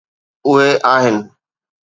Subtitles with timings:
[0.47, 1.17] اهي آهن.